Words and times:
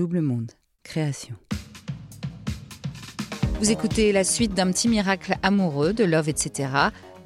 Double 0.00 0.22
Monde, 0.22 0.52
création. 0.82 1.34
Vous 3.60 3.70
écoutez 3.70 4.12
la 4.12 4.24
suite 4.24 4.54
d'un 4.54 4.72
petit 4.72 4.88
miracle 4.88 5.34
amoureux 5.42 5.92
de 5.92 6.04
Love, 6.04 6.30
etc 6.30 6.70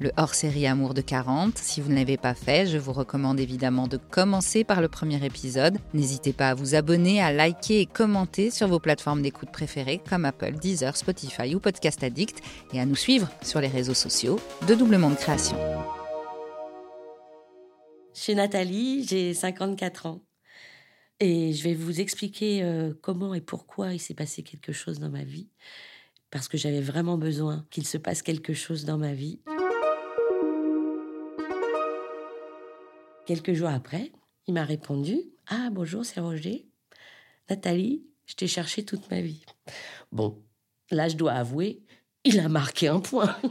le 0.01 0.11
hors-série 0.17 0.67
Amour 0.67 0.93
de 0.93 0.99
40. 0.99 1.57
Si 1.57 1.79
vous 1.79 1.89
ne 1.89 1.95
l'avez 1.95 2.17
pas 2.17 2.33
fait, 2.33 2.67
je 2.67 2.77
vous 2.77 2.91
recommande 2.91 3.39
évidemment 3.39 3.87
de 3.87 3.95
commencer 3.95 4.65
par 4.65 4.81
le 4.81 4.89
premier 4.89 5.23
épisode. 5.23 5.77
N'hésitez 5.93 6.33
pas 6.33 6.49
à 6.49 6.53
vous 6.53 6.75
abonner, 6.75 7.21
à 7.21 7.31
liker 7.31 7.79
et 7.79 7.85
commenter 7.85 8.51
sur 8.51 8.67
vos 8.67 8.81
plateformes 8.81 9.21
d'écoute 9.21 9.51
préférées 9.53 10.01
comme 10.09 10.25
Apple, 10.25 10.55
Deezer, 10.59 10.97
Spotify 10.97 11.55
ou 11.55 11.61
Podcast 11.61 12.03
Addict 12.03 12.41
et 12.73 12.81
à 12.81 12.85
nous 12.85 12.97
suivre 12.97 13.29
sur 13.41 13.61
les 13.61 13.69
réseaux 13.69 13.93
sociaux 13.93 14.37
de 14.67 14.75
Doublement 14.75 15.11
de 15.11 15.15
Création. 15.15 15.55
Je 18.13 18.19
suis 18.19 18.35
Nathalie, 18.35 19.05
j'ai 19.07 19.33
54 19.33 20.07
ans. 20.07 20.24
Et 21.19 21.53
je 21.53 21.63
vais 21.63 21.73
vous 21.73 22.01
expliquer 22.01 22.91
comment 23.01 23.33
et 23.33 23.41
pourquoi 23.41 23.93
il 23.93 23.99
s'est 23.99 24.13
passé 24.13 24.43
quelque 24.43 24.73
chose 24.73 24.99
dans 24.99 25.09
ma 25.09 25.23
vie. 25.23 25.49
Parce 26.29 26.47
que 26.47 26.57
j'avais 26.57 26.81
vraiment 26.81 27.17
besoin 27.17 27.65
qu'il 27.69 27.87
se 27.87 27.97
passe 27.97 28.21
quelque 28.21 28.53
chose 28.53 28.83
dans 28.83 28.97
ma 28.97 29.13
vie. 29.13 29.39
Quelques 33.25 33.53
jours 33.53 33.69
après, 33.69 34.11
il 34.45 34.53
m'a 34.53 34.63
répondu 34.63 35.19
Ah, 35.47 35.69
bonjour, 35.71 36.05
c'est 36.05 36.19
Roger. 36.19 36.67
Nathalie, 37.49 38.03
je 38.25 38.35
t'ai 38.35 38.47
cherché 38.47 38.85
toute 38.85 39.09
ma 39.09 39.21
vie. 39.21 39.43
Bon, 40.11 40.43
là, 40.91 41.07
je 41.07 41.15
dois 41.15 41.33
avouer, 41.33 41.81
il 42.23 42.39
a 42.39 42.49
marqué 42.49 42.87
un 42.87 42.99
point. 42.99 43.35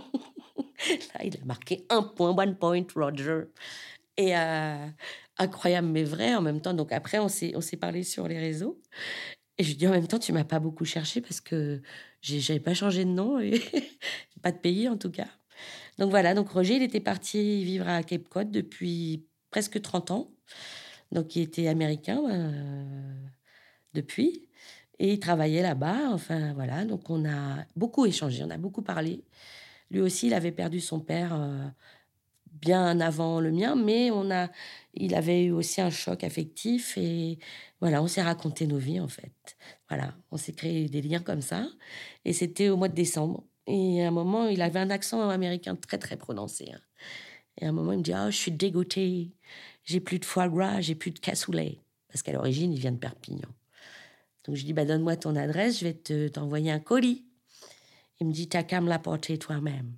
là, 1.15 1.25
il 1.25 1.37
a 1.41 1.45
marqué 1.45 1.87
un 1.91 2.03
point, 2.03 2.37
one 2.37 2.57
point, 2.57 2.87
Roger. 2.95 3.45
Et 4.17 4.37
euh, 4.37 4.87
incroyable, 5.39 5.89
mais 5.89 6.05
vrai 6.05 6.35
en 6.35 6.43
même 6.43 6.61
temps. 6.61 6.75
Donc 6.75 6.93
après, 6.93 7.19
on 7.19 7.29
s'est, 7.29 7.53
on 7.57 7.61
s'est 7.61 7.77
parlé 7.77 8.03
sur 8.03 8.29
les 8.29 8.39
réseaux. 8.39 8.81
Et 9.59 9.65
je 9.65 9.71
lui 9.71 9.77
dis 9.77 9.87
en 9.87 9.93
même 9.93 10.07
temps, 10.09 10.19
tu 10.19 10.33
m'as 10.33 10.45
pas 10.45 10.61
beaucoup 10.61 10.85
cherché 10.85 11.21
parce 11.21 11.41
que 11.41 11.83
j'avais 12.23 12.61
pas 12.61 12.75
changé 12.75 13.05
de 13.05 13.11
nom 13.11 13.39
et 13.41 13.63
pas 14.43 14.53
de 14.53 14.59
pays 14.59 14.89
en 14.89 14.97
tout 14.97 15.11
cas. 15.11 15.29
Donc 15.99 16.11
voilà, 16.11 16.35
donc 16.35 16.49
Roger, 16.51 16.77
il 16.77 16.83
était 16.83 17.01
parti 17.01 17.65
vivre 17.65 17.89
à 17.89 18.03
Cape 18.03 18.29
Cod 18.29 18.51
depuis 18.51 19.27
presque 19.51 19.81
30 19.81 20.11
ans. 20.11 20.31
Donc, 21.13 21.37
il 21.37 21.43
était 21.43 21.69
américain 21.69 22.21
euh, 22.29 23.15
depuis 23.95 24.49
et 24.99 25.13
il 25.15 25.21
travaillait 25.21 25.63
là-bas. 25.63 26.11
Enfin, 26.13 26.53
voilà. 26.55 26.85
Donc, 26.85 27.09
on 27.11 27.25
a 27.25 27.65
beaucoup 27.77 28.05
échangé, 28.07 28.43
on 28.45 28.51
a 28.51 28.59
beaucoup 28.59 28.83
parlé. 28.83 29.25
Lui 29.91 30.01
aussi, 30.01 30.27
il 30.29 30.35
avait 30.35 30.53
perdu 30.53 30.81
son 30.81 31.01
père 31.01 31.33
euh, 31.35 31.69
bien 32.65 33.01
avant 33.01 33.41
le 33.41 33.53
mien, 33.53 33.77
mais 33.77 34.11
on 34.11 34.31
a, 34.31 34.49
il 34.95 35.15
avait 35.15 35.45
eu 35.45 35.51
aussi 35.53 35.81
un 35.81 35.91
choc 35.91 36.25
affectif 36.25 36.97
et 36.97 37.39
voilà, 37.81 38.03
on 38.03 38.07
s'est 38.07 38.23
raconté 38.23 38.67
nos 38.67 38.79
vies 38.79 39.01
en 39.01 39.09
fait. 39.09 39.57
Voilà, 39.89 40.15
on 40.31 40.37
s'est 40.37 40.53
créé 40.55 40.89
des 40.89 41.03
liens 41.03 41.21
comme 41.21 41.43
ça. 41.43 41.69
Et 42.25 42.33
c'était 42.33 42.71
au 42.71 42.77
mois 42.77 42.89
de 42.89 42.95
décembre. 42.95 43.45
Et 43.67 44.03
à 44.03 44.09
un 44.09 44.11
moment, 44.11 44.47
il 44.47 44.63
avait 44.63 44.81
un 44.81 44.91
accent 44.91 45.29
américain 45.29 45.77
très 45.77 45.99
très 45.99 46.17
prononcé. 46.17 46.71
Hein. 46.73 46.81
Et 47.59 47.67
à 47.67 47.69
un 47.69 47.73
moment, 47.73 47.93
il 47.93 47.99
me 47.99 48.03
dit 48.03 48.13
Ah, 48.13 48.31
je 48.31 48.37
suis 48.37 48.53
dégoûté, 48.53 49.33
j'ai 49.85 50.01
plus 50.01 50.19
de 50.19 50.25
foie 50.25 50.49
gras, 50.49 50.81
j'ai 50.81 50.95
plus 50.95 51.11
de 51.11 51.19
cassoulet. 51.19 51.79
Parce 52.09 52.23
qu'à 52.23 52.33
l'origine, 52.33 52.73
il 52.73 52.81
vient 52.81 52.93
de 52.93 52.99
Perpignan. 52.99 53.49
Donc 54.45 54.57
je 54.57 54.65
dis 54.65 54.73
bah, 54.73 54.85
Donne-moi 54.85 55.17
ton 55.17 55.37
adresse, 55.37 55.81
je 55.81 55.85
vais 55.85 55.95
te, 55.95 56.29
t'envoyer 56.29 56.71
un 56.71 56.81
colis. 56.81 57.25
Il 58.21 58.29
me 58.29 58.33
dit 58.33 58.49
T'as 58.49 58.63
qu'à 58.63 58.81
me 58.81 58.89
l'apporter 58.89 59.39
toi-même. 59.39 59.95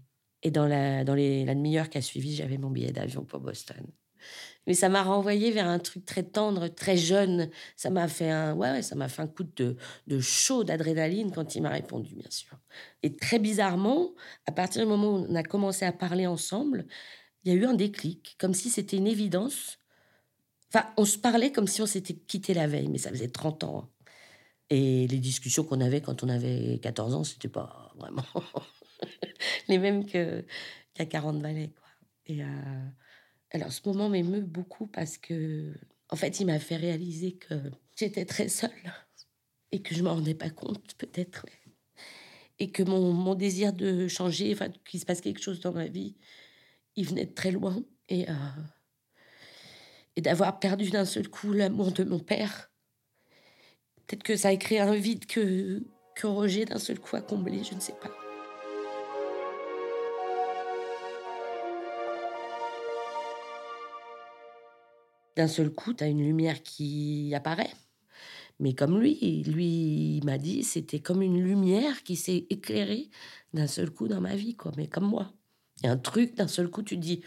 Et 0.46 0.52
dans 0.52 0.68
la, 0.68 1.02
dans 1.02 1.16
la 1.16 1.54
demi-heure 1.56 1.90
qui 1.90 1.98
a 1.98 2.00
suivi, 2.00 2.36
j'avais 2.36 2.56
mon 2.56 2.70
billet 2.70 2.92
d'avion 2.92 3.24
pour 3.24 3.40
Boston. 3.40 3.84
Mais 4.68 4.74
ça 4.74 4.88
m'a 4.88 5.02
renvoyé 5.02 5.50
vers 5.50 5.66
un 5.66 5.80
truc 5.80 6.04
très 6.04 6.22
tendre, 6.22 6.68
très 6.68 6.96
jeune. 6.96 7.50
Ça 7.74 7.90
m'a 7.90 8.06
fait 8.06 8.30
un, 8.30 8.54
ouais, 8.54 8.80
ça 8.82 8.94
m'a 8.94 9.08
fait 9.08 9.22
un 9.22 9.26
coup 9.26 9.42
de, 9.42 9.76
de 10.06 10.20
chaud 10.20 10.62
d'adrénaline 10.62 11.32
quand 11.32 11.56
il 11.56 11.62
m'a 11.62 11.70
répondu, 11.70 12.14
bien 12.14 12.30
sûr. 12.30 12.56
Et 13.02 13.16
très 13.16 13.40
bizarrement, 13.40 14.14
à 14.46 14.52
partir 14.52 14.82
du 14.82 14.88
moment 14.88 15.16
où 15.16 15.26
on 15.28 15.34
a 15.34 15.42
commencé 15.42 15.84
à 15.84 15.90
parler 15.90 16.28
ensemble, 16.28 16.86
il 17.42 17.52
y 17.52 17.56
a 17.56 17.58
eu 17.58 17.64
un 17.64 17.74
déclic, 17.74 18.36
comme 18.38 18.54
si 18.54 18.70
c'était 18.70 18.98
une 18.98 19.08
évidence. 19.08 19.80
Enfin, 20.72 20.86
on 20.96 21.04
se 21.04 21.18
parlait 21.18 21.50
comme 21.50 21.66
si 21.66 21.82
on 21.82 21.86
s'était 21.86 22.14
quitté 22.14 22.54
la 22.54 22.68
veille, 22.68 22.86
mais 22.86 22.98
ça 22.98 23.10
faisait 23.10 23.30
30 23.30 23.64
ans. 23.64 23.78
Hein. 23.78 23.88
Et 24.70 25.08
les 25.08 25.18
discussions 25.18 25.64
qu'on 25.64 25.80
avait 25.80 26.02
quand 26.02 26.22
on 26.22 26.28
avait 26.28 26.78
14 26.80 27.14
ans, 27.16 27.24
c'était 27.24 27.48
pas 27.48 27.92
vraiment 27.96 28.22
les 29.68 29.78
mêmes 29.78 30.04
y 30.98 31.02
a 31.02 31.06
40 31.06 31.40
balais. 31.40 31.68
Quoi. 31.68 31.88
Et 32.26 32.42
euh, 32.42 32.88
alors, 33.50 33.72
ce 33.72 33.80
moment 33.86 34.08
m'émeut 34.08 34.40
beaucoup 34.40 34.86
parce 34.86 35.18
que, 35.18 35.74
en 36.10 36.16
fait, 36.16 36.40
il 36.40 36.46
m'a 36.46 36.58
fait 36.58 36.76
réaliser 36.76 37.32
que 37.32 37.54
j'étais 37.96 38.24
très 38.24 38.48
seule 38.48 38.70
et 39.72 39.82
que 39.82 39.94
je 39.94 40.02
m'en 40.02 40.14
rendais 40.14 40.34
pas 40.34 40.50
compte, 40.50 40.94
peut-être. 40.98 41.46
Et 42.58 42.70
que 42.70 42.82
mon, 42.82 43.12
mon 43.12 43.34
désir 43.34 43.72
de 43.72 44.08
changer, 44.08 44.52
enfin, 44.52 44.68
qu'il 44.84 45.00
se 45.00 45.06
passe 45.06 45.20
quelque 45.20 45.42
chose 45.42 45.60
dans 45.60 45.72
ma 45.72 45.86
vie, 45.86 46.16
il 46.96 47.06
venait 47.06 47.26
de 47.26 47.34
très 47.34 47.50
loin. 47.50 47.82
Et, 48.08 48.28
euh, 48.28 48.34
et 50.16 50.22
d'avoir 50.22 50.58
perdu 50.58 50.90
d'un 50.90 51.04
seul 51.04 51.28
coup 51.28 51.52
l'amour 51.52 51.92
de 51.92 52.04
mon 52.04 52.18
père, 52.18 52.70
peut-être 54.06 54.22
que 54.22 54.36
ça 54.36 54.48
a 54.48 54.56
créé 54.56 54.80
un 54.80 54.94
vide 54.94 55.26
que, 55.26 55.82
que 56.14 56.26
Roger 56.26 56.64
d'un 56.64 56.78
seul 56.78 56.98
coup 56.98 57.16
a 57.16 57.20
comblé, 57.20 57.62
je 57.62 57.74
ne 57.74 57.80
sais 57.80 57.94
pas. 57.94 58.25
D'un 65.36 65.48
seul 65.48 65.70
coup, 65.70 65.92
tu 65.94 66.02
as 66.02 66.08
une 66.08 66.24
lumière 66.24 66.62
qui 66.62 67.32
apparaît. 67.34 67.72
Mais 68.58 68.74
comme 68.74 68.98
lui, 68.98 69.42
lui 69.44 70.20
m'a 70.24 70.38
dit, 70.38 70.64
c'était 70.64 71.00
comme 71.00 71.20
une 71.20 71.42
lumière 71.42 72.02
qui 72.02 72.16
s'est 72.16 72.46
éclairée 72.48 73.10
d'un 73.52 73.66
seul 73.66 73.90
coup 73.90 74.08
dans 74.08 74.20
ma 74.20 74.34
vie, 74.34 74.56
quoi, 74.56 74.72
mais 74.76 74.88
comme 74.88 75.06
moi. 75.06 75.34
Il 75.78 75.86
y 75.86 75.88
a 75.88 75.92
un 75.92 75.98
truc, 75.98 76.34
d'un 76.36 76.48
seul 76.48 76.68
coup, 76.68 76.82
tu 76.82 76.96
te 76.96 77.00
dis, 77.02 77.22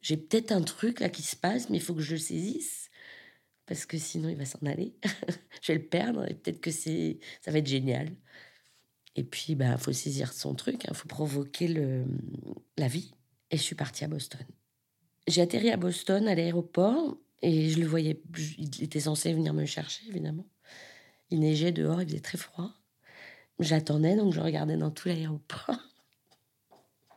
j'ai 0.00 0.16
peut-être 0.16 0.52
un 0.52 0.62
truc 0.62 1.00
là 1.00 1.10
qui 1.10 1.22
se 1.22 1.36
passe, 1.36 1.68
mais 1.68 1.76
il 1.76 1.82
faut 1.82 1.94
que 1.94 2.00
je 2.00 2.12
le 2.12 2.20
saisisse. 2.20 2.90
Parce 3.66 3.86
que 3.86 3.98
sinon, 3.98 4.28
il 4.28 4.36
va 4.36 4.44
s'en 4.44 4.64
aller. 4.66 4.94
je 5.62 5.72
vais 5.72 5.78
le 5.78 5.86
perdre 5.86 6.28
et 6.30 6.34
peut-être 6.34 6.60
que 6.60 6.70
c'est, 6.70 7.18
ça 7.42 7.50
va 7.50 7.58
être 7.58 7.66
génial. 7.66 8.14
Et 9.16 9.24
puis, 9.24 9.46
il 9.50 9.54
bah, 9.56 9.78
faut 9.78 9.92
saisir 9.92 10.32
son 10.32 10.54
truc, 10.54 10.84
il 10.84 10.90
hein. 10.90 10.94
faut 10.94 11.08
provoquer 11.08 11.68
le, 11.68 12.04
la 12.76 12.88
vie. 12.88 13.12
Et 13.50 13.56
je 13.56 13.62
suis 13.62 13.76
partie 13.76 14.04
à 14.04 14.08
Boston. 14.08 14.44
J'ai 15.26 15.42
atterri 15.42 15.70
à 15.70 15.76
Boston, 15.76 16.28
à 16.28 16.34
l'aéroport, 16.34 17.16
et 17.40 17.70
je 17.70 17.80
le 17.80 17.86
voyais. 17.86 18.20
Il 18.58 18.82
était 18.82 19.00
censé 19.00 19.32
venir 19.32 19.54
me 19.54 19.64
chercher, 19.64 20.04
évidemment. 20.08 20.46
Il 21.30 21.40
neigeait 21.40 21.72
dehors, 21.72 22.02
il 22.02 22.08
faisait 22.08 22.20
très 22.20 22.38
froid. 22.38 22.70
J'attendais, 23.58 24.16
donc 24.16 24.32
je 24.32 24.40
regardais 24.40 24.76
dans 24.76 24.90
tout 24.90 25.08
l'aéroport. 25.08 25.78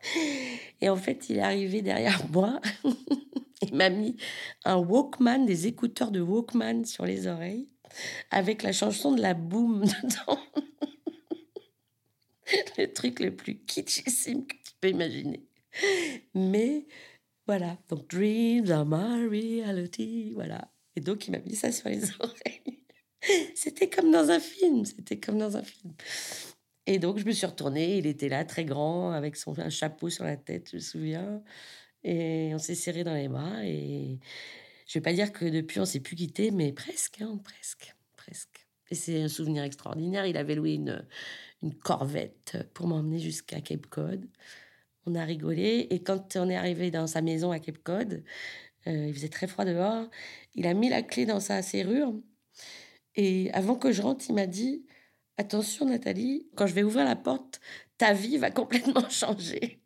Et 0.82 0.90
en 0.90 0.96
fait, 0.96 1.30
il 1.30 1.38
est 1.38 1.42
arrivé 1.42 1.82
derrière 1.82 2.22
moi. 2.32 2.62
il 3.62 3.74
m'a 3.74 3.90
mis 3.90 4.16
un 4.64 4.78
Walkman, 4.78 5.46
des 5.46 5.68
écouteurs 5.68 6.12
de 6.12 6.22
Walkman 6.22 6.86
sur 6.86 7.06
les 7.06 7.28
oreilles, 7.28 7.68
avec 8.32 8.64
la 8.64 8.72
chanson 8.72 9.14
de 9.14 9.22
la 9.22 9.34
boom 9.34 9.82
dedans. 10.04 10.40
le 12.78 12.94
truc 12.94 13.20
le 13.20 13.36
plus 13.36 13.60
kitschissime 13.60 14.46
que 14.46 14.56
tu 14.56 14.74
peux 14.80 14.90
imaginer. 14.90 15.44
Mais 16.34 16.86
voilà, 17.48 17.78
donc 17.90 18.10
Dreams 18.10 18.70
are 18.72 18.86
my 18.86 19.28
reality, 19.28 20.34
voilà. 20.34 20.72
Et 20.96 21.02
donc 21.02 21.28
il 21.28 21.32
m'a 21.32 21.40
mis 21.40 21.56
ça 21.56 21.72
sur 21.72 21.90
les 21.90 22.04
oreilles. 22.20 22.84
C'était 23.56 23.90
comme 23.90 24.12
dans 24.12 24.30
un 24.30 24.40
film, 24.40 24.86
c'était 24.86 25.20
comme 25.20 25.38
dans 25.38 25.58
un 25.58 25.64
film. 25.64 25.94
Et 26.88 27.00
donc, 27.00 27.20
je 27.20 27.26
me 27.26 27.32
suis 27.32 27.46
retournée. 27.46 27.98
Il 27.98 28.08
était 28.08 28.30
là, 28.30 28.46
très 28.46 28.64
grand, 28.64 29.12
avec 29.12 29.36
son 29.36 29.60
un 29.60 29.70
chapeau 29.70 30.10
sur 30.10 30.24
la 30.24 30.38
tête, 30.38 30.70
je 30.72 30.78
me 30.78 30.82
souviens. 30.82 31.44
Et 32.04 32.52
on 32.54 32.60
s'est 32.60 32.76
serré 32.76 33.04
dans 33.04 33.14
les 33.14 33.28
bras. 33.28 33.66
Et 33.66 34.20
je 34.88 34.94
vais 34.94 35.04
pas 35.04 35.14
dire 35.14 35.34
que 35.34 35.46
depuis, 35.46 35.82
on 35.82 35.86
s'est 35.86 36.00
plus 36.00 36.16
quitté, 36.16 36.50
mais 36.52 36.72
presque, 36.72 37.22
hein, 37.22 37.40
presque, 37.44 37.94
presque. 38.16 38.66
Et 38.90 38.96
c'est 38.96 39.22
un 39.22 39.28
souvenir 39.28 39.64
extraordinaire. 39.64 40.26
Il 40.26 40.38
avait 40.38 40.56
loué 40.56 40.76
une, 40.76 41.06
une 41.62 41.76
corvette 41.76 42.58
pour 42.74 42.88
m'emmener 42.88 43.20
jusqu'à 43.20 43.60
Cape 43.60 43.88
Cod. 43.88 44.26
On 45.08 45.16
a 45.16 45.24
rigolé. 45.24 45.88
Et 45.90 46.04
quand 46.04 46.36
on 46.36 46.50
est 46.50 46.56
arrivé 46.56 46.92
dans 46.92 47.08
sa 47.08 47.22
maison 47.22 47.52
à 47.52 47.60
Cape 47.60 47.78
Cod, 47.84 48.24
euh, 48.88 49.08
il 49.08 49.14
faisait 49.14 49.30
très 49.30 49.48
froid 49.48 49.66
dehors. 49.66 50.10
Il 50.54 50.68
a 50.68 50.74
mis 50.74 50.90
la 50.90 51.02
clé 51.02 51.26
dans 51.26 51.40
sa 51.40 51.62
serrure. 51.62 52.14
Et 53.16 53.50
avant 53.54 53.76
que 53.76 53.92
je 53.92 54.02
rentre, 54.02 54.26
il 54.30 54.36
m'a 54.36 54.48
dit 54.48 54.86
Attention, 55.38 55.86
Nathalie, 55.86 56.48
quand 56.56 56.68
je 56.68 56.74
vais 56.74 56.84
ouvrir 56.84 57.06
la 57.06 57.16
porte, 57.16 57.62
ta 57.98 58.14
vie 58.14 58.38
va 58.38 58.52
complètement 58.52 59.10
changer. 59.10 59.82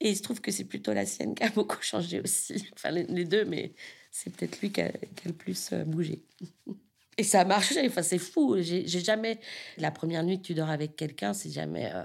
Et 0.00 0.10
il 0.10 0.16
se 0.16 0.22
trouve 0.22 0.40
que 0.40 0.50
c'est 0.50 0.64
plutôt 0.64 0.92
la 0.92 1.06
sienne 1.06 1.34
qui 1.34 1.42
a 1.42 1.48
beaucoup 1.50 1.80
changé 1.80 2.20
aussi. 2.20 2.68
Enfin, 2.74 2.90
les 2.90 3.24
deux, 3.24 3.44
mais 3.44 3.72
c'est 4.10 4.34
peut-être 4.34 4.60
lui 4.60 4.70
qui 4.70 4.82
a, 4.82 4.92
le 5.24 5.32
plus 5.32 5.70
euh, 5.72 5.84
bougé. 5.84 6.22
Et 7.18 7.24
ça 7.24 7.40
a 7.40 7.44
marché. 7.44 7.86
Enfin, 7.86 8.02
c'est 8.02 8.18
fou. 8.18 8.56
J'ai 8.58 8.86
jamais. 8.86 9.38
La 9.76 9.90
première 9.90 10.24
nuit 10.24 10.40
tu 10.40 10.54
dors 10.54 10.70
avec 10.70 10.96
quelqu'un, 10.96 11.34
c'est 11.34 11.50
jamais. 11.50 11.90
Euh, 11.92 12.04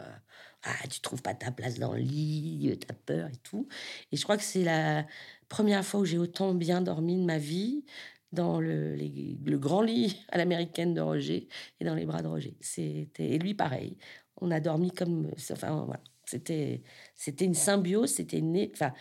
ah, 0.68 0.88
tu 0.88 1.00
trouves 1.02 1.22
pas 1.22 1.34
ta 1.34 1.52
place 1.52 1.80
dans 1.80 1.94
le 1.94 2.00
lit, 2.00 2.78
tu 2.80 2.88
as 2.90 2.94
peur 2.94 3.28
et 3.30 3.38
tout. 3.44 3.68
Et 4.12 4.18
je 4.18 4.24
crois 4.24 4.38
que 4.38 4.44
c'est 4.44 4.64
la 4.64 5.06
première 5.50 5.86
fois 5.86 6.02
où 6.02 6.06
j'ai 6.06 6.18
autant 6.18 6.54
bien 6.54 6.82
dormi 6.82 7.18
de 7.18 7.24
ma 7.26 7.38
vie. 7.38 7.86
dans 8.32 8.60
le, 8.60 8.96
le 8.98 9.58
grand 9.58 9.82
lit 9.82 10.26
à 10.30 10.38
l'américaine 10.38 10.94
de 10.94 11.02
Roger 11.02 11.48
et 11.80 11.86
dans 11.86 11.96
les 11.96 12.06
bras 12.06 12.22
de 12.22 12.28
Roger. 12.28 12.58
C'était 12.62 13.26
et 13.32 13.40
lui 13.40 13.54
pareil. 13.56 13.98
On 14.42 14.52
a 14.52 14.60
dormi 14.60 14.92
comme 14.92 15.32
enfin 15.52 15.84
voilà. 15.86 16.02
C'était 16.26 16.84
c'était 17.16 17.46
une 17.46 17.54
symbiose, 17.56 18.12
c'était 18.16 18.42
enfin 18.74 18.94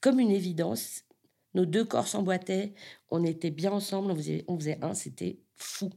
comme 0.00 0.20
une 0.20 0.30
évidence. 0.30 1.04
Nos 1.54 1.66
deux 1.66 1.84
corps 1.84 2.06
s'emboîtaient, 2.08 2.74
on 3.10 3.24
était 3.24 3.50
bien 3.50 3.72
ensemble, 3.72 4.12
on 4.12 4.16
faisait 4.16 4.44
on 4.48 4.56
faisait 4.58 4.78
un, 4.82 4.94
c'était 4.94 5.40
fou. 5.56 5.90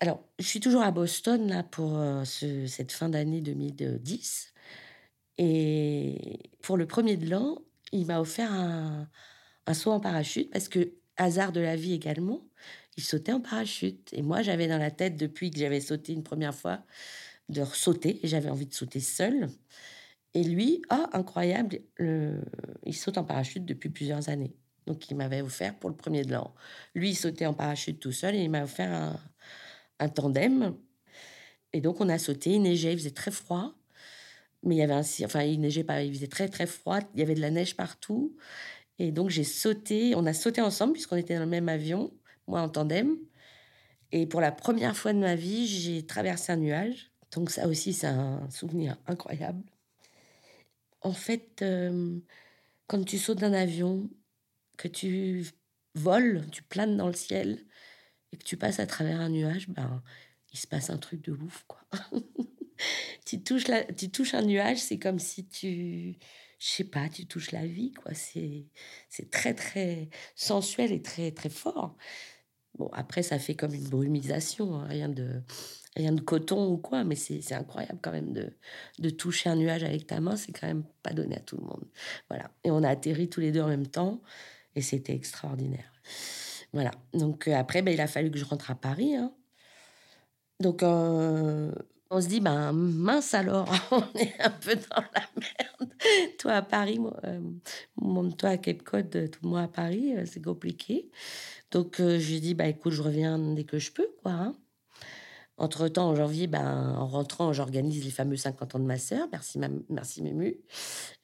Alors, 0.00 0.24
je 0.38 0.46
suis 0.46 0.60
toujours 0.60 0.80
à 0.82 0.90
Boston 0.92 1.46
là 1.46 1.62
pour 1.62 1.98
euh, 1.98 2.24
cette 2.24 2.90
fin 2.90 3.10
d'année 3.10 3.42
2010. 3.42 4.54
Et 5.36 6.50
pour 6.62 6.78
le 6.78 6.86
premier 6.86 7.18
de 7.18 7.28
l'an, 7.28 7.58
il 7.92 8.06
m'a 8.06 8.20
offert 8.20 8.50
un, 8.52 9.08
saut 9.74 9.92
en 9.92 10.00
parachute 10.00 10.50
parce 10.50 10.68
que 10.68 10.94
hasard 11.18 11.52
de 11.52 11.60
la 11.60 11.76
vie 11.76 11.92
également, 11.92 12.48
il 12.96 13.02
sautait 13.02 13.32
en 13.32 13.40
parachute. 13.40 14.10
Et 14.14 14.22
moi, 14.22 14.42
j'avais 14.42 14.68
dans 14.68 14.78
la 14.78 14.90
tête, 14.90 15.16
depuis 15.16 15.50
que 15.50 15.58
j'avais 15.58 15.80
sauté 15.80 16.14
une 16.14 16.22
première 16.22 16.54
fois, 16.54 16.82
de 17.50 17.64
sauter. 17.64 18.20
J'avais 18.24 18.50
envie 18.50 18.66
de 18.66 18.74
sauter 18.74 19.00
seul. 19.00 19.50
Et 20.34 20.44
lui, 20.44 20.82
oh, 20.90 21.06
incroyable, 21.12 21.80
le... 21.96 22.40
il 22.86 22.94
saute 22.96 23.18
en 23.18 23.24
parachute 23.24 23.66
depuis 23.66 23.90
plusieurs 23.90 24.30
années. 24.30 24.56
Donc, 24.86 25.10
il 25.10 25.16
m'avait 25.16 25.42
offert 25.42 25.78
pour 25.78 25.90
le 25.90 25.96
premier 25.96 26.24
de 26.24 26.32
l'an. 26.32 26.54
Lui, 26.94 27.10
il 27.10 27.16
sautait 27.16 27.46
en 27.46 27.54
parachute 27.54 28.00
tout 28.00 28.12
seul 28.12 28.34
et 28.34 28.42
il 28.42 28.50
m'a 28.50 28.62
offert 28.64 28.92
un, 28.92 29.20
un, 30.00 30.08
tandem. 30.08 30.76
Et 31.72 31.80
donc, 31.80 32.00
on 32.00 32.08
a 32.08 32.18
sauté, 32.18 32.54
il 32.54 32.62
neigeait, 32.62 32.92
il 32.92 32.98
faisait 32.98 33.10
très 33.10 33.30
froid. 33.30 33.74
Mais 34.62 34.76
il 34.76 34.78
y 34.78 34.82
avait 34.82 34.94
un... 34.94 35.02
Enfin, 35.24 35.42
il 35.42 35.60
neigeait 35.60 35.84
pas, 35.84 36.02
il 36.02 36.12
faisait 36.12 36.26
très, 36.26 36.48
très 36.48 36.66
froid. 36.66 36.98
Il 37.14 37.20
y 37.20 37.22
avait 37.22 37.34
de 37.34 37.40
la 37.40 37.50
neige 37.50 37.76
partout. 37.76 38.36
Et 39.00 39.12
donc 39.12 39.30
j'ai 39.30 39.44
sauté, 39.44 40.14
on 40.14 40.26
a 40.26 40.34
sauté 40.34 40.60
ensemble 40.60 40.92
puisqu'on 40.92 41.16
était 41.16 41.34
dans 41.34 41.40
le 41.40 41.46
même 41.46 41.70
avion, 41.70 42.12
moi 42.46 42.60
en 42.60 42.68
tandem. 42.68 43.16
Et 44.12 44.26
pour 44.26 44.42
la 44.42 44.52
première 44.52 44.94
fois 44.94 45.14
de 45.14 45.18
ma 45.18 45.34
vie, 45.36 45.66
j'ai 45.66 46.04
traversé 46.04 46.52
un 46.52 46.56
nuage. 46.56 47.10
Donc 47.32 47.50
ça 47.50 47.66
aussi, 47.66 47.94
c'est 47.94 48.08
un 48.08 48.48
souvenir 48.50 48.98
incroyable. 49.06 49.64
En 51.00 51.14
fait, 51.14 51.62
euh, 51.62 52.18
quand 52.88 53.02
tu 53.02 53.16
sautes 53.16 53.38
d'un 53.38 53.54
avion, 53.54 54.10
que 54.76 54.88
tu 54.88 55.46
voles, 55.94 56.44
tu 56.52 56.62
planes 56.62 56.98
dans 56.98 57.06
le 57.06 57.14
ciel 57.14 57.64
et 58.32 58.36
que 58.36 58.44
tu 58.44 58.56
passes 58.56 58.80
à 58.80 58.86
travers 58.86 59.20
un 59.20 59.28
nuage, 59.28 59.68
ben, 59.68 60.02
il 60.52 60.58
se 60.58 60.66
passe 60.66 60.90
un 60.90 60.98
truc 60.98 61.22
de 61.22 61.32
ouf, 61.32 61.64
quoi. 61.66 61.80
tu, 63.26 63.42
touches 63.42 63.70
tu 63.96 64.10
touches 64.10 64.34
un 64.34 64.42
nuage, 64.42 64.78
c'est 64.78 64.98
comme 64.98 65.18
si 65.18 65.46
tu 65.46 66.16
je 66.60 66.66
sais 66.68 66.84
pas, 66.84 67.08
tu 67.08 67.26
touches 67.26 67.52
la 67.52 67.66
vie, 67.66 67.92
quoi. 67.92 68.12
C'est, 68.14 68.66
c'est 69.08 69.30
très, 69.30 69.54
très 69.54 70.10
sensuel 70.34 70.92
et 70.92 71.00
très, 71.02 71.32
très 71.32 71.48
fort. 71.48 71.96
Bon, 72.78 72.88
après, 72.92 73.22
ça 73.22 73.38
fait 73.38 73.54
comme 73.54 73.74
une 73.74 73.88
brumisation, 73.88 74.74
hein, 74.76 74.86
rien 74.86 75.08
de 75.08 75.42
rien 75.96 76.12
de 76.12 76.20
coton 76.20 76.68
ou 76.68 76.78
quoi, 76.78 77.02
mais 77.02 77.16
c'est, 77.16 77.52
incroyable 77.52 77.98
quand 78.02 78.12
même 78.12 78.32
de, 78.32 78.52
de 79.00 79.10
toucher 79.10 79.50
un 79.50 79.56
nuage 79.56 79.82
avec 79.82 80.06
ta 80.06 80.20
main, 80.20 80.36
c'est 80.36 80.52
quand 80.52 80.68
même 80.68 80.84
pas 81.02 81.12
donné 81.12 81.36
à 81.36 81.40
tout 81.40 81.56
le 81.56 81.64
monde. 81.64 81.84
Voilà. 82.28 82.50
Et 82.64 82.70
on 82.70 82.82
a 82.84 82.88
atterri 82.90 83.28
tous 83.28 83.40
les 83.40 83.52
deux 83.52 83.60
en 83.60 83.68
même 83.68 83.88
temps, 83.88 84.22
et 84.76 84.82
c'était 84.82 85.14
extraordinaire. 85.14 85.92
Voilà. 86.72 86.90
Donc 87.12 87.48
euh, 87.48 87.54
après, 87.54 87.82
ben, 87.82 87.92
il 87.92 88.00
a 88.00 88.06
fallu 88.06 88.30
que 88.30 88.38
je 88.38 88.44
rentre 88.44 88.70
à 88.70 88.74
Paris. 88.74 89.16
Hein. 89.16 89.32
Donc, 90.60 90.82
euh, 90.82 91.72
on 92.10 92.20
se 92.20 92.28
dit, 92.28 92.40
ben 92.40 92.72
mince 92.72 93.34
alors, 93.34 93.72
on 93.90 94.02
est 94.18 94.40
un 94.40 94.50
peu 94.50 94.74
dans 94.74 95.02
la 95.14 95.22
merde. 95.36 95.94
toi 96.38 96.52
à 96.52 96.62
Paris, 96.62 96.98
moi, 96.98 97.16
euh, 97.24 98.30
toi 98.36 98.50
à 98.50 98.56
Cape 98.58 98.82
Cod, 98.82 99.30
moi 99.42 99.62
à 99.62 99.68
Paris, 99.68 100.14
c'est 100.26 100.42
compliqué. 100.42 101.10
Donc 101.70 102.00
euh, 102.00 102.18
je 102.18 102.36
dis, 102.36 102.54
bah 102.54 102.66
écoute, 102.66 102.92
je 102.92 103.02
reviens 103.02 103.38
dès 103.38 103.64
que 103.64 103.78
je 103.78 103.92
peux, 103.92 104.08
quoi. 104.22 104.32
Hein. 104.32 104.56
Entre-temps, 105.60 106.08
en 106.08 106.14
janvier, 106.14 106.46
ben, 106.46 106.94
en 106.96 107.06
rentrant, 107.06 107.52
j'organise 107.52 108.04
les 108.04 108.10
fameux 108.10 108.36
50 108.36 108.74
ans 108.74 108.78
de 108.78 108.84
ma 108.84 108.98
sœur. 108.98 109.28
Merci, 109.30 109.60
merci 109.88 110.22
Mému. 110.22 110.56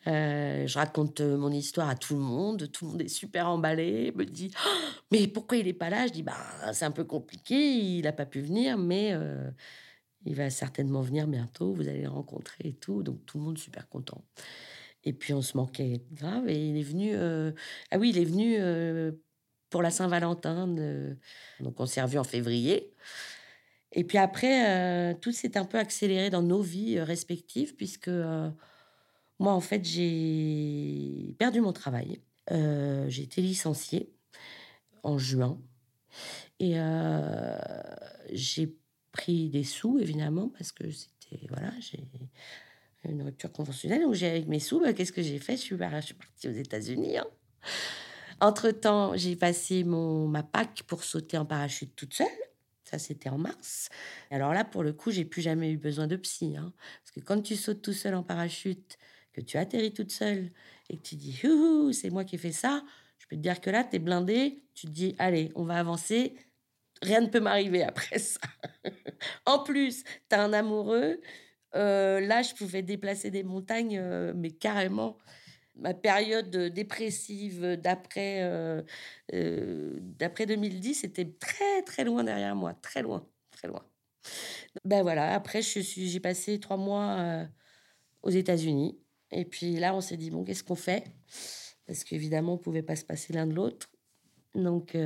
je 0.06 0.74
raconte 0.74 1.20
mon 1.20 1.50
histoire 1.50 1.88
à 1.88 1.96
tout 1.96 2.14
le 2.14 2.20
monde. 2.20 2.70
Tout 2.70 2.84
le 2.84 2.90
monde 2.92 3.02
est 3.02 3.08
super 3.08 3.48
emballé. 3.48 4.12
Me 4.14 4.24
dit, 4.24 4.50
«Oh, 4.64 4.68
mais 5.10 5.26
pourquoi 5.26 5.56
il 5.56 5.66
n'est 5.66 5.72
pas 5.72 5.90
là? 5.90 6.06
Je 6.06 6.12
dis, 6.12 6.22
bah, 6.22 6.36
c'est 6.72 6.84
un 6.84 6.90
peu 6.90 7.04
compliqué. 7.04 7.56
Il 7.56 8.02
n'a 8.02 8.12
pas 8.12 8.26
pu 8.26 8.40
venir, 8.40 8.78
mais 8.78 9.14
il 10.26 10.34
va 10.34 10.50
certainement 10.50 11.00
venir 11.00 11.28
bientôt, 11.28 11.72
vous 11.72 11.88
allez 11.88 12.02
le 12.02 12.08
rencontrer 12.08 12.68
et 12.68 12.74
tout. 12.74 13.02
Donc 13.02 13.24
tout 13.26 13.38
le 13.38 13.44
monde 13.44 13.58
super 13.58 13.88
content. 13.88 14.24
Et 15.04 15.12
puis 15.12 15.32
on 15.32 15.40
se 15.40 15.56
manquait 15.56 16.02
grave. 16.12 16.48
Et 16.48 16.68
il 16.68 16.76
est 16.76 16.82
venu. 16.82 17.12
Euh, 17.14 17.52
ah 17.92 17.98
oui, 17.98 18.10
il 18.10 18.18
est 18.18 18.24
venu 18.24 18.56
euh, 18.58 19.12
pour 19.70 19.82
la 19.82 19.90
Saint-Valentin. 19.90 20.66
Donc 21.60 21.80
on 21.80 21.86
s'est 21.86 22.02
revu 22.02 22.18
en 22.18 22.24
février. 22.24 22.92
Et 23.92 24.04
puis 24.04 24.18
après, 24.18 24.68
euh, 24.68 25.14
tout 25.14 25.32
s'est 25.32 25.56
un 25.56 25.64
peu 25.64 25.78
accéléré 25.78 26.30
dans 26.30 26.42
nos 26.42 26.60
vies 26.60 27.00
respectives, 27.00 27.74
puisque 27.76 28.10
moi, 29.38 29.52
en 29.52 29.60
fait, 29.60 29.84
j'ai 29.84 31.34
perdu 31.38 31.60
mon 31.60 31.72
travail. 31.72 32.20
j'ai 32.50 33.22
été 33.22 33.40
licenciée 33.40 34.10
en 35.02 35.18
juin. 35.18 35.58
Et 36.58 36.76
j'ai 38.32 38.74
pris 39.12 39.48
des 39.48 39.64
sous, 39.64 39.98
évidemment, 39.98 40.48
parce 40.48 40.72
que 40.72 40.90
c'était. 40.90 41.46
Voilà, 41.48 41.72
j'ai 41.80 42.00
une 43.08 43.22
rupture 43.22 43.52
conventionnelle. 43.52 44.02
Donc, 44.02 44.14
j'ai 44.14 44.28
avec 44.28 44.46
mes 44.46 44.60
sous, 44.60 44.80
bah, 44.80 44.92
qu'est-ce 44.92 45.12
que 45.12 45.22
j'ai 45.22 45.38
fait? 45.38 45.56
Je 45.56 45.62
suis, 45.62 45.76
partie 45.76 46.48
aux 46.48 46.52
États-Unis. 46.52 47.18
Hein. 47.18 47.26
Entre-temps, 48.40 49.16
j'ai 49.16 49.36
passé 49.36 49.84
mon, 49.84 50.28
ma 50.28 50.42
PAC 50.42 50.82
pour 50.86 51.04
sauter 51.04 51.38
en 51.38 51.46
parachute 51.46 51.94
toute 51.96 52.14
seule. 52.14 52.26
Ça, 52.88 52.98
c'était 52.98 53.28
en 53.28 53.38
mars. 53.38 53.88
Alors 54.30 54.54
là, 54.54 54.64
pour 54.64 54.82
le 54.82 54.92
coup, 54.92 55.10
j'ai 55.10 55.24
plus 55.24 55.42
jamais 55.42 55.72
eu 55.72 55.76
besoin 55.76 56.06
de 56.06 56.16
psy. 56.16 56.56
Hein. 56.56 56.72
Parce 57.02 57.10
que 57.12 57.20
quand 57.20 57.42
tu 57.42 57.56
sautes 57.56 57.82
tout 57.82 57.92
seul 57.92 58.14
en 58.14 58.22
parachute, 58.22 58.96
que 59.32 59.40
tu 59.40 59.58
atterris 59.58 59.92
toute 59.92 60.12
seule 60.12 60.50
et 60.88 60.96
que 60.96 61.02
tu 61.02 61.16
dis, 61.16 61.42
c'est 61.92 62.10
moi 62.10 62.24
qui 62.24 62.36
ai 62.36 62.38
fait 62.38 62.52
ça, 62.52 62.84
je 63.18 63.26
peux 63.26 63.36
te 63.36 63.40
dire 63.42 63.60
que 63.60 63.70
là, 63.70 63.84
tu 63.84 63.96
es 63.96 63.98
blindé. 63.98 64.62
Tu 64.74 64.86
te 64.86 64.92
dis, 64.92 65.14
allez, 65.18 65.50
on 65.56 65.64
va 65.64 65.78
avancer 65.78 66.36
rien 67.02 67.20
ne 67.20 67.26
peut 67.26 67.40
m'arriver 67.40 67.82
après 67.82 68.18
ça. 68.18 68.40
en 69.46 69.60
plus, 69.60 70.04
tu 70.04 70.36
as 70.36 70.42
un 70.42 70.52
amoureux. 70.52 71.20
Euh, 71.74 72.20
là, 72.20 72.42
je 72.42 72.54
pouvais 72.54 72.82
déplacer 72.82 73.30
des 73.30 73.42
montagnes, 73.42 73.98
euh, 73.98 74.32
mais 74.34 74.50
carrément. 74.50 75.18
Ma 75.76 75.94
période 75.94 76.50
dépressive 76.50 77.76
d'après 77.76 78.40
euh, 78.42 78.82
d'après 80.00 80.46
2010 80.46 80.94
c'était 80.94 81.30
très 81.38 81.82
très 81.82 82.04
loin 82.04 82.24
derrière 82.24 82.56
moi, 82.56 82.74
très 82.74 83.02
loin, 83.02 83.26
très 83.50 83.68
loin. 83.68 83.84
Ben 84.84 85.02
voilà. 85.02 85.34
Après, 85.34 85.62
je 85.62 85.80
suis 85.80 86.08
j'ai 86.08 86.20
passé 86.20 86.58
trois 86.60 86.76
mois 86.76 87.46
aux 88.22 88.30
États-Unis. 88.30 88.98
Et 89.32 89.44
puis 89.44 89.76
là, 89.76 89.94
on 89.94 90.00
s'est 90.00 90.16
dit 90.16 90.30
bon, 90.30 90.44
qu'est-ce 90.44 90.64
qu'on 90.64 90.74
fait? 90.76 91.04
Parce 91.86 92.04
qu'évidemment, 92.04 92.54
on 92.54 92.58
pouvait 92.58 92.82
pas 92.82 92.96
se 92.96 93.04
passer 93.04 93.32
l'un 93.32 93.46
de 93.46 93.54
l'autre. 93.54 93.88
Donc 94.54 94.96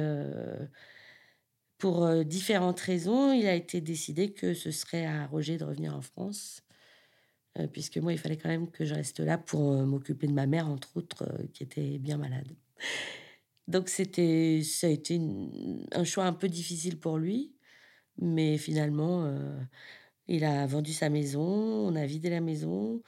pour 1.81 2.05
euh, 2.05 2.23
différentes 2.23 2.79
raisons, 2.79 3.33
il 3.33 3.47
a 3.47 3.55
été 3.55 3.81
décidé 3.81 4.33
que 4.33 4.55
ce 4.55 4.71
serait 4.71 5.07
à 5.07 5.27
Roger 5.27 5.57
de 5.57 5.65
revenir 5.65 5.97
en 5.97 6.03
France, 6.03 6.63
euh, 6.63 6.70
puisque 7.73 7.99
moi, 7.99 8.13
il 8.13 8.19
fallait 8.19 8.37
quand 8.37 8.49
même 8.49 8.71
que 8.71 8.85
je 8.85 8.95
reste 8.95 9.21
là 9.21 9.39
pour 9.39 9.73
euh, 9.73 9.85
m'occuper 9.85 10.27
de 10.27 10.33
ma 10.33 10.47
mère, 10.47 10.69
entre 10.69 10.97
autres, 10.97 11.25
qui 11.53 11.63
était 11.63 11.99
bien 11.99 12.17
malade. 12.17 12.49
Donc 13.69 13.89
c'était, 13.89 14.63
ça 14.65 14.87
a 14.89 14.91
été 14.91 15.21
un 15.93 16.05
choix 16.05 16.25
un 16.25 16.33
peu 16.33 16.49
difficile 16.49 16.99
pour 16.99 17.19
lui, 17.19 17.53
mais 18.19 18.59
finalement, 18.59 19.33
il 20.27 20.45
a 20.45 20.67
vendu 20.67 20.93
sa 20.93 21.09
maison, 21.09 21.41
on 21.41 21.95
a 21.95 22.05
vidé 22.05 22.31
la 22.31 22.41
maison, 22.41 23.01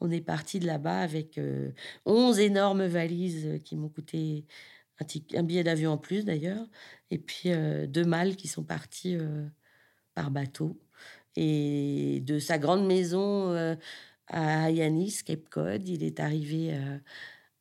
on 0.00 0.10
est 0.10 0.20
parti 0.20 0.58
de 0.58 0.66
là-bas 0.66 1.00
avec 1.00 1.40
11 2.04 2.38
énormes 2.40 2.84
valises 2.84 3.60
qui 3.64 3.76
m'ont 3.76 3.88
coûté 3.88 4.44
un, 5.34 5.42
billet 5.42 5.64
d'avion 5.64 5.92
en 5.92 5.98
plus 5.98 6.24
d'ailleurs, 6.24 6.66
et 7.10 7.18
puis 7.18 7.50
euh, 7.50 7.86
deux 7.86 8.04
mâles 8.04 8.36
qui 8.36 8.48
sont 8.48 8.64
partis 8.64 9.16
euh, 9.16 9.46
par 10.14 10.30
bateau. 10.30 10.78
Et 11.42 12.20
de 12.20 12.38
sa 12.38 12.58
grande 12.58 12.86
maison 12.86 13.50
euh, 13.52 13.74
à 14.26 14.70
Yanis, 14.70 15.20
Cape 15.24 15.48
Cod, 15.48 15.88
il 15.88 16.04
est 16.04 16.20
arrivé 16.20 16.78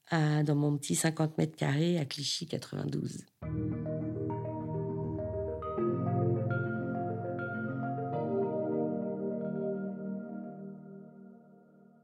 à, 0.09 0.43
dans 0.43 0.55
mon 0.55 0.75
petit 0.77 0.95
50 0.95 1.38
mètres 1.38 1.55
carrés 1.55 1.98
à 1.98 2.03
Clichy 2.03 2.45
92. 2.45 3.25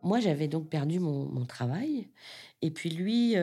Moi, 0.02 0.22
j'avais 0.22 0.48
donc 0.48 0.70
perdu 0.70 1.02
mon, 1.02 1.26
mon, 1.26 1.46
travail. 1.46 2.08
Et 2.62 2.72
puis 2.72 2.90
lui, 2.90 3.36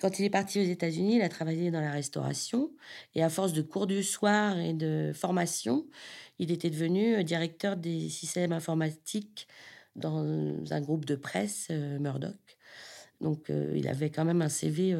quand 0.00 0.18
il 0.18 0.24
est 0.24 0.30
parti 0.30 0.60
aux 0.60 0.64
États-Unis, 0.64 1.16
il 1.16 1.22
a 1.22 1.28
travaillé 1.28 1.70
dans 1.70 1.80
la 1.80 1.90
restauration 1.90 2.70
et 3.14 3.22
à 3.22 3.28
force 3.28 3.52
de 3.52 3.62
cours 3.62 3.86
du 3.86 4.02
soir 4.02 4.58
et 4.58 4.72
de 4.72 5.12
formation, 5.14 5.86
il 6.38 6.50
était 6.50 6.70
devenu 6.70 7.16
euh, 7.16 7.22
directeur 7.22 7.76
des 7.76 8.08
systèmes 8.08 8.52
informatiques 8.52 9.48
dans 9.96 10.24
un 10.70 10.80
groupe 10.80 11.04
de 11.04 11.16
presse, 11.16 11.68
euh, 11.70 11.98
Murdoch. 11.98 12.36
Donc, 13.20 13.50
euh, 13.50 13.72
il 13.76 13.88
avait 13.88 14.10
quand 14.10 14.24
même 14.24 14.42
un 14.42 14.48
CV 14.48 14.96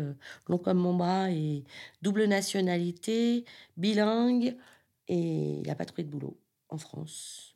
long 0.49 0.59
comme 0.59 0.79
mon 0.79 0.95
bras 0.95 1.31
et 1.31 1.65
double 2.03 2.25
nationalité, 2.25 3.45
bilingue, 3.77 4.57
et 5.07 5.61
il 5.61 5.67
n'a 5.67 5.77
pas 5.77 5.85
trouvé 5.85 6.03
de 6.03 6.11
boulot 6.11 6.37
en 6.69 6.79
France. 6.79 7.55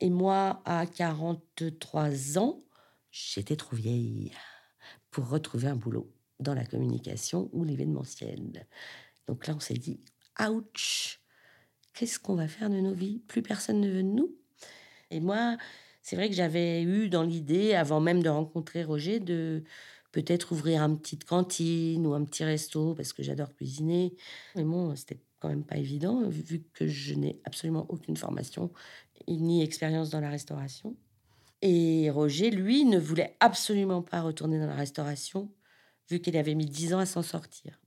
Et 0.00 0.10
moi, 0.10 0.62
à 0.64 0.84
43 0.86 2.38
ans, 2.38 2.58
j'étais 3.12 3.54
trop 3.54 3.76
vieille 3.76 4.32
pour 5.10 5.28
retrouver 5.28 5.68
un 5.68 5.76
boulot 5.76 6.12
dans 6.38 6.54
la 6.54 6.64
communication 6.64 7.50
ou 7.52 7.64
l'événementiel. 7.64 8.66
Donc 9.26 9.46
là, 9.46 9.54
on 9.56 9.60
s'est 9.60 9.74
dit, 9.74 10.00
ouch, 10.40 11.20
qu'est-ce 11.92 12.18
qu'on 12.18 12.34
va 12.34 12.48
faire 12.48 12.70
de 12.70 12.80
nos 12.80 12.94
vies? 12.94 13.20
Plus 13.28 13.42
personne 13.42 13.80
ne 13.80 13.88
veut 13.88 14.02
de 14.02 14.08
nous. 14.08 14.34
Et 15.10 15.20
moi, 15.20 15.56
c'est 16.02 16.16
vrai 16.16 16.28
que 16.28 16.34
j'avais 16.34 16.82
eu 16.82 17.08
dans 17.08 17.22
l'idée, 17.22 17.74
avant 17.74 18.00
même 18.00 18.22
de 18.22 18.28
rencontrer 18.28 18.84
Roger, 18.84 19.20
de 19.20 19.64
peut-être 20.12 20.52
ouvrir 20.52 20.82
une 20.82 20.98
petite 20.98 21.24
cantine 21.24 22.06
ou 22.06 22.14
un 22.14 22.24
petit 22.24 22.44
resto 22.44 22.94
parce 22.94 23.12
que 23.12 23.22
j'adore 23.22 23.54
cuisiner. 23.54 24.14
Mais 24.56 24.64
bon, 24.64 24.94
c'était 24.96 25.20
quand 25.38 25.48
même 25.48 25.64
pas 25.64 25.76
évident 25.76 26.28
vu 26.28 26.64
que 26.72 26.86
je 26.86 27.14
n'ai 27.14 27.40
absolument 27.44 27.86
aucune 27.88 28.16
formation 28.16 28.72
ni 29.28 29.62
expérience 29.62 30.10
dans 30.10 30.20
la 30.20 30.30
restauration. 30.30 30.96
Et 31.62 32.10
Roger, 32.10 32.50
lui, 32.50 32.84
ne 32.84 32.98
voulait 32.98 33.36
absolument 33.40 34.02
pas 34.02 34.22
retourner 34.22 34.58
dans 34.58 34.66
la 34.66 34.74
restauration 34.74 35.50
vu 36.08 36.20
qu'il 36.20 36.36
avait 36.36 36.54
mis 36.54 36.66
dix 36.66 36.94
ans 36.94 36.98
à 36.98 37.06
s'en 37.06 37.22
sortir. 37.22 37.78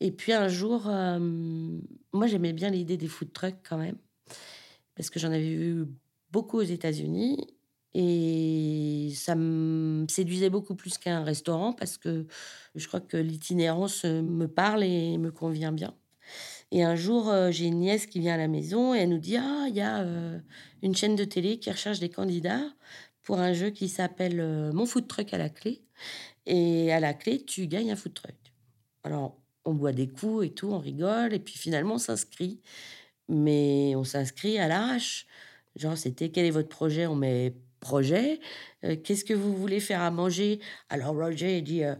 Et 0.00 0.12
puis 0.12 0.32
un 0.32 0.48
jour, 0.48 0.88
euh, 0.88 1.18
moi 2.12 2.26
j'aimais 2.26 2.52
bien 2.52 2.70
l'idée 2.70 2.96
des 2.96 3.08
food 3.08 3.32
trucks 3.32 3.60
quand 3.68 3.76
même, 3.76 3.96
parce 4.94 5.10
que 5.10 5.18
j'en 5.18 5.30
avais 5.30 5.54
vu 5.54 5.86
beaucoup 6.30 6.58
aux 6.58 6.62
États-Unis 6.62 7.46
et 7.92 9.12
ça 9.14 9.34
me 9.34 10.06
séduisait 10.08 10.48
beaucoup 10.48 10.74
plus 10.74 10.96
qu'un 10.96 11.24
restaurant 11.24 11.72
parce 11.72 11.98
que 11.98 12.26
je 12.74 12.86
crois 12.86 13.00
que 13.00 13.16
l'itinérance 13.16 14.04
me 14.04 14.46
parle 14.46 14.84
et 14.84 15.18
me 15.18 15.30
convient 15.30 15.72
bien. 15.72 15.94
Et 16.72 16.82
un 16.84 16.94
jour, 16.94 17.28
euh, 17.28 17.50
j'ai 17.50 17.66
une 17.66 17.80
nièce 17.80 18.06
qui 18.06 18.20
vient 18.20 18.34
à 18.34 18.36
la 18.36 18.48
maison 18.48 18.94
et 18.94 18.98
elle 18.98 19.08
nous 19.08 19.18
dit 19.18 19.36
Ah, 19.36 19.66
il 19.68 19.74
y 19.74 19.80
a 19.80 20.00
euh, 20.00 20.38
une 20.82 20.94
chaîne 20.94 21.16
de 21.16 21.24
télé 21.24 21.58
qui 21.58 21.70
recherche 21.70 21.98
des 21.98 22.10
candidats 22.10 22.64
pour 23.22 23.40
un 23.40 23.52
jeu 23.52 23.70
qui 23.70 23.88
s'appelle 23.88 24.70
Mon 24.72 24.86
food 24.86 25.08
truck 25.08 25.32
à 25.34 25.38
la 25.38 25.48
clé. 25.48 25.82
Et 26.46 26.92
à 26.92 27.00
la 27.00 27.14
clé, 27.14 27.44
tu 27.44 27.66
gagnes 27.66 27.92
un 27.92 27.96
food 27.96 28.14
truck. 28.14 28.34
Alors, 29.04 29.38
on 29.64 29.74
boit 29.74 29.92
des 29.92 30.08
coups 30.08 30.46
et 30.46 30.50
tout, 30.50 30.68
on 30.68 30.78
rigole, 30.78 31.34
et 31.34 31.38
puis 31.38 31.56
finalement, 31.58 31.94
on 31.94 31.98
s'inscrit. 31.98 32.60
Mais 33.28 33.94
on 33.96 34.04
s'inscrit 34.04 34.58
à 34.58 34.68
l'arrache. 34.68 35.26
Genre, 35.76 35.96
c'était 35.96 36.30
quel 36.30 36.46
est 36.46 36.50
votre 36.50 36.68
projet? 36.68 37.06
On 37.06 37.14
met 37.14 37.54
projet. 37.80 38.40
Euh, 38.84 38.96
qu'est-ce 39.02 39.24
que 39.24 39.34
vous 39.34 39.56
voulez 39.56 39.80
faire 39.80 40.02
à 40.02 40.10
manger? 40.10 40.60
Alors, 40.88 41.14
Roger 41.16 41.60
dit 41.62 41.82
euh, 41.84 41.94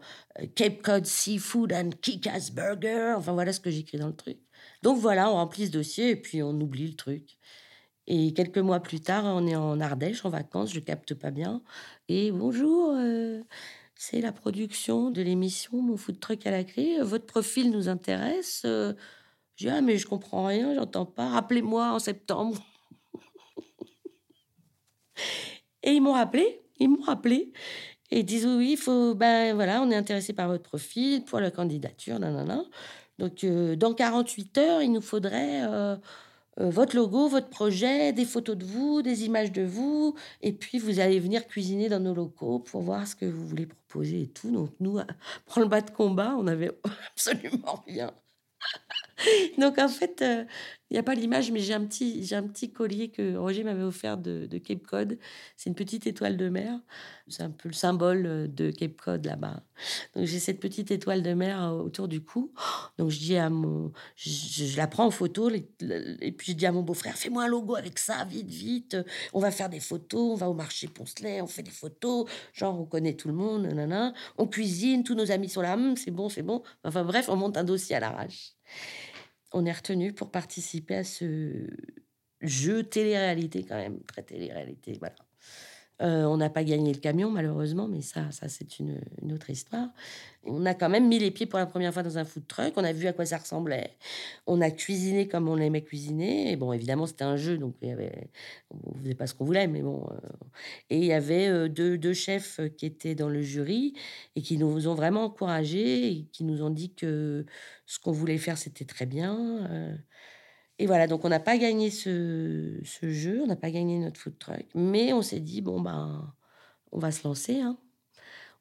Cape 0.54 0.82
Cod 0.82 1.06
Seafood 1.06 1.72
and 1.72 1.90
Kick-Ass 2.02 2.52
Burger. 2.52 3.14
Enfin, 3.16 3.32
voilà 3.32 3.52
ce 3.52 3.60
que 3.60 3.70
j'écris 3.70 3.98
dans 3.98 4.08
le 4.08 4.16
truc. 4.16 4.38
Donc, 4.82 4.98
voilà, 4.98 5.30
on 5.30 5.34
remplit 5.34 5.66
ce 5.66 5.72
dossier 5.72 6.10
et 6.10 6.16
puis 6.16 6.42
on 6.42 6.52
oublie 6.60 6.88
le 6.88 6.96
truc. 6.96 7.38
Et 8.06 8.32
quelques 8.34 8.58
mois 8.58 8.80
plus 8.80 9.00
tard, 9.00 9.24
on 9.24 9.46
est 9.46 9.56
en 9.56 9.80
Ardèche 9.80 10.24
en 10.24 10.30
vacances, 10.30 10.72
je 10.72 10.80
capte 10.80 11.14
pas 11.14 11.30
bien. 11.30 11.62
Et 12.08 12.32
bonjour, 12.32 12.94
euh, 12.96 13.40
c'est 13.94 14.20
la 14.20 14.32
production 14.32 15.10
de 15.10 15.22
l'émission 15.22 15.80
Mon 15.82 15.96
food 15.96 16.18
truck 16.18 16.46
à 16.46 16.50
la 16.50 16.64
clé. 16.64 16.98
Votre 17.02 17.26
profil 17.26 17.70
nous 17.70 17.88
intéresse. 17.88 18.62
Je 18.64 18.94
dis 19.58 19.68
ah 19.68 19.80
mais 19.82 19.98
je 19.98 20.06
comprends 20.06 20.46
rien, 20.46 20.74
j'entends 20.74 21.06
pas. 21.06 21.28
Rappelez-moi 21.28 21.92
en 21.92 21.98
septembre. 21.98 22.58
et 25.82 25.92
ils 25.92 26.00
m'ont 26.00 26.14
rappelé, 26.14 26.62
ils 26.78 26.88
m'ont 26.88 27.02
rappelé 27.02 27.52
et 28.10 28.20
ils 28.20 28.24
disent 28.24 28.46
oui, 28.46 28.72
il 28.72 28.76
faut 28.76 29.14
ben 29.14 29.54
voilà, 29.54 29.82
on 29.82 29.90
est 29.90 29.96
intéressé 29.96 30.32
par 30.32 30.48
votre 30.48 30.62
profil 30.62 31.24
pour 31.24 31.40
la 31.40 31.50
candidature, 31.50 32.18
non 32.18 32.66
Donc 33.20 33.44
euh, 33.44 33.76
dans 33.76 33.92
48 33.92 34.58
heures, 34.58 34.82
il 34.82 34.92
nous 34.92 35.02
faudrait 35.02 35.62
euh, 35.64 35.94
euh, 36.58 36.70
votre 36.70 36.96
logo, 36.96 37.28
votre 37.28 37.50
projet, 37.50 38.14
des 38.14 38.24
photos 38.24 38.56
de 38.56 38.64
vous, 38.64 39.02
des 39.02 39.24
images 39.24 39.52
de 39.52 39.62
vous, 39.62 40.14
et 40.40 40.54
puis 40.54 40.78
vous 40.78 41.00
allez 41.00 41.20
venir 41.20 41.46
cuisiner 41.46 41.90
dans 41.90 42.00
nos 42.00 42.14
locaux 42.14 42.60
pour 42.60 42.80
voir 42.80 43.06
ce 43.06 43.14
que 43.14 43.26
vous 43.26 43.46
voulez 43.46 43.66
proposer 43.66 44.22
et 44.22 44.28
tout. 44.28 44.50
Donc 44.50 44.70
nous, 44.80 44.98
pour 45.46 45.60
le 45.60 45.68
bas 45.68 45.82
de 45.82 45.90
combat, 45.90 46.34
on 46.38 46.44
n'avait 46.44 46.70
absolument 47.12 47.84
rien. 47.86 48.10
Donc 49.58 49.78
en 49.78 49.88
fait, 49.88 50.22
euh, 50.22 50.44
il 50.90 50.94
n'y 50.94 50.98
a 50.98 51.02
pas 51.02 51.14
l'image, 51.14 51.50
mais 51.50 51.60
j'ai 51.60 51.74
un, 51.74 51.84
petit, 51.84 52.24
j'ai 52.24 52.36
un 52.36 52.46
petit 52.46 52.72
collier 52.72 53.10
que 53.10 53.36
Roger 53.36 53.64
m'avait 53.64 53.82
offert 53.82 54.16
de, 54.18 54.46
Cape 54.58 54.86
Cod. 54.86 55.18
C'est 55.56 55.70
une 55.70 55.76
petite 55.76 56.06
étoile 56.06 56.36
de 56.36 56.48
mer. 56.48 56.80
C'est 57.30 57.42
un 57.42 57.50
peu 57.50 57.68
le 57.68 57.74
symbole 57.74 58.26
euh, 58.26 58.46
de 58.46 58.70
Cape 58.70 58.96
Cod 58.96 59.24
là-bas. 59.24 59.62
Donc 60.14 60.26
j'ai 60.26 60.38
cette 60.38 60.60
petite 60.60 60.90
étoile 60.90 61.22
de 61.22 61.32
mer 61.32 61.62
euh, 61.62 61.70
autour 61.70 62.08
du 62.08 62.20
cou. 62.20 62.52
Donc 62.98 63.10
je 63.10 63.18
dis 63.18 63.36
à 63.36 63.50
mon. 63.50 63.92
Je, 64.16 64.76
la 64.76 64.86
prends 64.86 65.06
en 65.06 65.10
photo 65.10 65.50
et 65.50 66.32
puis 66.32 66.52
je 66.52 66.56
dis 66.56 66.66
à 66.66 66.72
mon 66.72 66.82
beau-frère 66.82 67.16
fais-moi 67.16 67.44
un 67.44 67.48
logo 67.48 67.76
avec 67.76 67.98
ça, 67.98 68.24
vite, 68.24 68.48
vite. 68.48 68.96
On 69.32 69.40
va 69.40 69.50
faire 69.50 69.68
des 69.68 69.80
photos, 69.80 70.32
on 70.32 70.36
va 70.36 70.48
au 70.48 70.54
marché 70.54 70.88
Poncelet, 70.88 71.40
on 71.40 71.46
fait 71.46 71.62
des 71.62 71.70
photos. 71.70 72.28
Genre 72.52 72.78
on 72.78 72.84
connaît 72.84 73.14
tout 73.14 73.28
le 73.28 73.34
monde, 73.34 73.62
nanana. 73.62 74.12
On 74.38 74.46
cuisine, 74.46 75.04
tous 75.04 75.14
nos 75.14 75.30
amis 75.30 75.48
sont 75.48 75.62
là, 75.62 75.74
hum, 75.74 75.96
c'est 75.96 76.10
bon, 76.10 76.28
c'est 76.28 76.42
bon. 76.42 76.62
Enfin 76.84 77.04
bref, 77.04 77.28
on 77.28 77.36
monte 77.36 77.56
un 77.56 77.64
dossier 77.64 77.96
à 77.96 78.00
l'arrache 78.00 78.54
on 79.52 79.66
est 79.66 79.72
retenu 79.72 80.12
pour 80.12 80.30
participer 80.30 80.96
à 80.96 81.04
ce 81.04 81.66
jeu 82.40 82.84
télé-réalité 82.84 83.64
quand 83.64 83.76
même, 83.76 84.00
très 84.04 84.22
télé-réalité, 84.22 84.96
voilà. 84.98 85.16
Euh, 86.00 86.24
on 86.24 86.38
n'a 86.38 86.48
pas 86.48 86.64
gagné 86.64 86.92
le 86.92 86.98
camion, 86.98 87.30
malheureusement, 87.30 87.86
mais 87.86 88.00
ça, 88.00 88.30
ça 88.30 88.48
c'est 88.48 88.78
une, 88.78 89.00
autre 89.32 89.50
histoire. 89.50 89.88
On 90.44 90.64
a 90.64 90.72
quand 90.74 90.88
même 90.88 91.08
mis 91.08 91.18
les 91.18 91.30
pieds 91.30 91.44
pour 91.44 91.58
la 91.58 91.66
première 91.66 91.92
fois 91.92 92.02
dans 92.02 92.16
un 92.16 92.24
food 92.24 92.46
truck. 92.46 92.72
On 92.76 92.84
a 92.84 92.92
vu 92.92 93.06
à 93.06 93.12
quoi 93.12 93.26
ça 93.26 93.36
ressemblait. 93.36 93.96
On 94.46 94.62
a 94.62 94.70
cuisiné 94.70 95.28
comme 95.28 95.48
on 95.48 95.58
aimait 95.58 95.82
cuisiner. 95.82 96.52
Et 96.52 96.56
bon, 96.56 96.72
évidemment, 96.72 97.06
c'était 97.06 97.24
un 97.24 97.36
jeu, 97.36 97.58
donc 97.58 97.74
il 97.82 97.88
y 97.88 97.92
avait, 97.92 98.30
on 98.70 98.98
faisait 99.00 99.14
pas 99.14 99.26
ce 99.26 99.34
qu'on 99.34 99.44
voulait, 99.44 99.66
mais 99.66 99.82
bon. 99.82 100.06
Euh, 100.10 100.28
et 100.88 100.98
il 100.98 101.04
y 101.04 101.12
avait 101.12 101.48
euh, 101.48 101.68
deux, 101.68 101.98
deux, 101.98 102.14
chefs 102.14 102.60
qui 102.78 102.86
étaient 102.86 103.14
dans 103.14 103.28
le 103.28 103.42
jury 103.42 103.94
et 104.36 104.42
qui 104.42 104.56
nous 104.56 104.88
ont 104.88 104.94
vraiment 104.94 105.24
encouragés 105.24 106.08
et 106.08 106.24
qui 106.32 106.44
nous 106.44 106.62
ont 106.62 106.70
dit 106.70 106.94
que 106.94 107.44
ce 107.86 107.98
qu'on 107.98 108.12
voulait 108.12 108.38
faire, 108.38 108.56
c'était 108.56 108.86
très 108.86 109.06
bien. 109.06 109.98
Et 110.80 110.86
voilà, 110.86 111.06
donc 111.06 111.26
on 111.26 111.28
n'a 111.28 111.40
pas 111.40 111.58
gagné 111.58 111.90
ce, 111.90 112.80
jeu, 113.02 113.42
on 113.42 113.46
n'a 113.46 113.54
pas 113.54 113.70
gagné 113.70 113.98
notre 113.98 114.18
food 114.18 114.38
truck, 114.38 114.64
mais 114.74 115.12
on 115.12 115.20
s'est 115.20 115.40
dit, 115.40 115.60
bon, 115.60 115.78
ben, 115.78 116.34
on 116.90 116.98
va 116.98 117.12
se 117.12 117.28
lancer, 117.28 117.60
hein. 117.60 117.76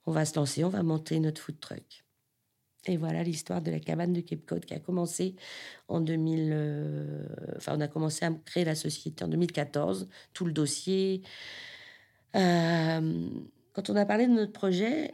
on 0.06 0.12
va 0.12 0.26
se 0.26 0.36
lancer, 0.36 0.66
on 0.66 0.70
va 0.70 0.84
monter 0.84 1.18
notre 1.22 1.42
food 1.42 1.62
truck. 1.62 2.04
Et 2.88 2.98
voilà 2.98 3.24
l'histoire 3.24 3.62
de 3.62 3.72
la 3.72 3.80
cabane 3.80 4.12
de 4.12 4.20
Cape 4.20 4.46
Cod 4.46 4.66
qui 4.66 4.74
a 4.74 4.80
commencé 4.80 5.38
en 5.88 6.02
2000. 6.02 6.50
Euh, 6.52 7.24
enfin, 7.56 7.78
on 7.78 7.80
a 7.80 7.88
commencé 7.88 8.26
à 8.26 8.32
créer 8.44 8.66
la 8.66 8.76
société 8.76 9.24
en 9.24 9.30
2014, 9.30 10.10
tout 10.34 10.44
le 10.44 10.52
dossier. 10.52 11.22
Euh, 12.36 13.30
quand 13.72 13.90
on 13.90 13.96
a 13.96 14.06
parlé 14.06 14.28
de 14.28 14.34
notre 14.34 14.52
projet 14.52 15.14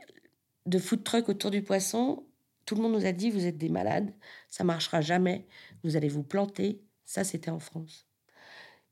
de 0.66 0.80
food 0.80 1.04
truck 1.04 1.30
autour 1.30 1.52
du 1.52 1.62
poisson, 1.62 2.26
tout 2.66 2.74
le 2.74 2.82
monde 2.82 2.94
nous 2.94 3.06
a 3.06 3.12
dit 3.12 3.30
vous 3.30 3.46
êtes 3.46 3.60
des 3.60 3.70
malades, 3.70 4.12
ça 4.50 4.64
marchera 4.64 5.02
jamais, 5.02 5.46
vous 5.84 5.98
allez 5.98 6.10
vous 6.10 6.24
planter, 6.24 6.82
ça, 7.06 7.24
c'était 7.24 7.52
en 7.52 7.60
France. 7.60 8.08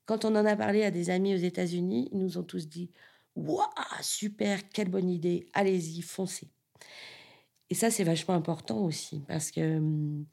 Quand 0.05 0.25
on 0.25 0.35
en 0.35 0.45
a 0.45 0.55
parlé 0.55 0.83
à 0.83 0.91
des 0.91 1.09
amis 1.09 1.33
aux 1.33 1.37
États-Unis, 1.37 2.09
ils 2.11 2.19
nous 2.19 2.37
ont 2.37 2.43
tous 2.43 2.67
dit 2.67 2.91
Waouh, 3.35 3.65
super, 4.01 4.69
quelle 4.69 4.89
bonne 4.89 5.09
idée, 5.09 5.47
allez-y, 5.53 6.01
foncez. 6.01 6.51
Et 7.69 7.75
ça, 7.75 7.89
c'est 7.89 8.03
vachement 8.03 8.35
important 8.35 8.83
aussi, 8.83 9.21
parce 9.27 9.51
que. 9.51 9.77
Hum, 9.77 10.25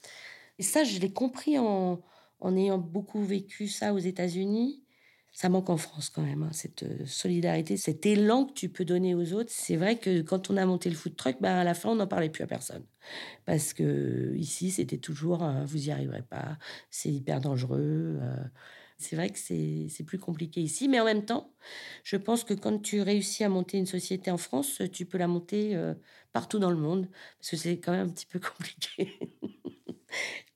et 0.59 0.63
ça, 0.63 0.85
je 0.85 0.99
l'ai 0.99 1.13
compris 1.13 1.59
en, 1.59 2.03
en 2.41 2.57
ayant 2.57 2.79
beaucoup 2.79 3.23
vécu 3.23 3.67
ça 3.69 3.95
aux 3.95 3.99
États-Unis. 3.99 4.85
Ça 5.33 5.49
manque 5.49 5.71
en 5.71 5.77
France 5.77 6.11
quand 6.11 6.23
même, 6.23 6.43
hein, 6.43 6.51
cette 6.53 6.83
euh, 6.83 7.07
solidarité, 7.07 7.77
cet 7.77 8.05
élan 8.05 8.47
que 8.47 8.53
tu 8.53 8.69
peux 8.69 8.85
donner 8.85 9.15
aux 9.15 9.33
autres. 9.33 9.51
C'est 9.53 9.77
vrai 9.77 9.97
que 9.97 10.23
quand 10.23 10.51
on 10.51 10.57
a 10.57 10.67
monté 10.67 10.91
le 10.91 10.97
food 10.97 11.17
truck, 11.17 11.37
ben 11.41 11.55
à 11.55 11.65
la 11.65 11.75
fin, 11.75 11.91
on 11.91 11.95
n'en 11.95 12.09
parlait 12.09 12.31
plus 12.31 12.43
à 12.43 12.47
personne. 12.49 12.85
Parce 13.47 13.73
que 13.73 14.35
ici, 14.37 14.71
c'était 14.71 14.99
toujours 14.99 15.45
euh, 15.45 15.65
vous 15.65 15.79
n'y 15.79 15.91
arriverez 15.93 16.23
pas, 16.23 16.59
c'est 16.91 17.11
hyper 17.11 17.41
dangereux. 17.41 18.19
Euh. 18.21 18.37
c'est 18.99 19.17
vrai 19.17 19.31
que 19.31 19.39
c'est 19.39 20.05
plus 20.05 20.19
compliqué 20.19 20.61
ici, 20.61 20.89
mais 20.89 21.01
en 21.01 21.05
même 21.05 21.25
temps, 21.25 21.55
je 22.03 22.17
pense 22.17 22.45
que 22.45 22.55
quand 22.55 22.83
tu 22.83 23.01
réussis 23.01 23.45
à 23.45 23.49
monter 23.49 23.79
une 23.79 23.87
société 23.87 24.31
en 24.31 24.37
France, 24.37 24.83
tu 24.93 25.07
peux 25.07 25.19
la 25.19 25.29
monter 25.29 25.81
partout 26.33 26.59
dans 26.59 26.71
le 26.71 26.77
monde, 26.77 27.09
parce 27.39 27.51
que 27.51 27.57
c'est 27.57 27.79
quand 27.79 27.93
même 27.93 28.09
un 28.09 28.11
petit 28.11 28.27
peu 28.27 28.41
compliqué. 28.57 29.19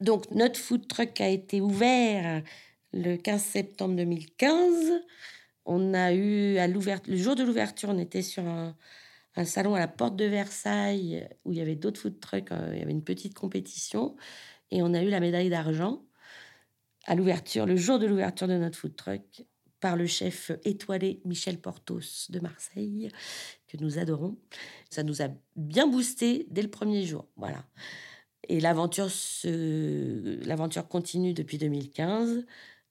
Donc, 0.00 0.30
notre 0.30 0.58
food 0.58 0.86
truck 0.88 1.20
a 1.20 1.28
été 1.28 1.60
ouvert 1.60 2.42
le 2.94 3.16
15 3.16 3.42
septembre 3.42 3.96
2015. 3.96 5.02
On 5.66 5.94
a 5.94 6.12
eu, 6.12 6.58
à 6.58 6.68
l'ouverture, 6.68 7.12
le 7.12 7.18
jour 7.18 7.34
de 7.34 7.42
l'ouverture, 7.42 7.88
on 7.88 7.98
était 7.98 8.22
sur 8.22 8.44
un, 8.46 8.76
salon 9.44 9.74
à 9.74 9.80
la 9.80 9.88
porte 9.88 10.16
de 10.16 10.26
Versailles 10.26 11.28
où 11.44 11.52
il 11.52 11.58
y 11.58 11.60
avait 11.60 11.74
d'autres 11.74 12.00
food 12.00 12.20
trucks, 12.20 12.52
euh, 12.52 12.70
il 12.72 12.78
y 12.78 12.82
avait 12.82 12.92
une 12.92 13.02
petite 13.02 13.34
compétition 13.34 14.14
et 14.70 14.82
on 14.82 14.94
a 14.94 15.02
eu 15.02 15.10
la 15.10 15.20
médaille 15.20 15.50
d'argent 15.50 16.04
à 17.06 17.14
l'ouverture, 17.14 17.66
le 17.66 17.76
jour 17.76 17.98
de 17.98 18.06
l'ouverture 18.06 18.46
de 18.48 18.56
notre 18.56 18.78
food 18.78 18.94
truck. 18.96 19.44
par 19.80 19.96
le 19.96 20.06
chef 20.06 20.52
étoilé 20.64 21.20
Michel 21.24 21.58
Portos 21.58 22.30
de 22.30 22.40
Marseille, 22.40 23.10
que 23.68 23.76
nous 23.78 23.98
adorons. 23.98 24.38
Ça 24.88 25.02
nous 25.02 25.20
a 25.20 25.28
bien 25.56 25.86
boosté 25.86 26.46
dès 26.50 26.62
le 26.62 26.70
premier 26.70 27.04
jour. 27.04 27.26
Voilà. 27.36 27.66
Et 28.48 28.60
l'aventure, 28.60 29.10
se... 29.10 30.42
l'aventure 30.46 30.88
continue 30.88 31.34
depuis 31.34 31.58
2015. 31.58 32.46